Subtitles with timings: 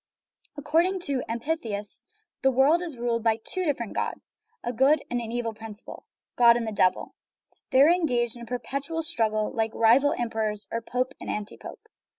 [0.57, 2.05] According to the amphitheists,
[2.41, 6.57] the world is ruled by two different gods, a good and an evil principle, God
[6.57, 7.13] and the Devil.
[7.69, 11.55] They are engaged in a perpetual strug gle, like rival emperors, or pope and anti
[11.55, 11.87] pope.